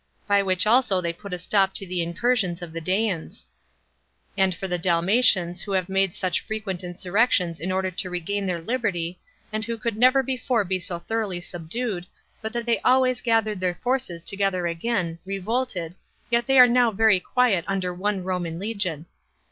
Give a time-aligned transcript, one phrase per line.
[0.25, 3.45] by which also they put a stop to the incursions of the Daeians.
[4.35, 8.59] And for the Dalmatians, who have made such frequent insurrections in order to regain their
[8.61, 9.19] liberty,
[9.53, 12.07] and who could never before be so thoroughly subdued,
[12.41, 15.93] but that they always gathered their forces together again, revolted,
[16.31, 19.05] yet are they now very quiet under one Roman legion.